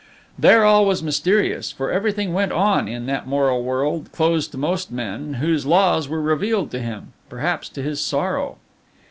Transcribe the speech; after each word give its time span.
There 0.39 0.65
all 0.65 0.87
was 0.87 1.03
mysterious, 1.03 1.71
for 1.71 1.91
everything 1.91 2.33
went 2.33 2.51
on 2.51 2.87
in 2.87 3.05
that 3.05 3.27
moral 3.27 3.61
world, 3.61 4.09
closed 4.11 4.49
to 4.51 4.57
most 4.57 4.91
men, 4.91 5.35
whose 5.35 5.63
laws 5.63 6.09
were 6.09 6.23
revealed 6.23 6.71
to 6.71 6.79
him 6.79 7.13
perhaps 7.29 7.69
to 7.69 7.83
his 7.83 8.01
sorrow. 8.03 8.57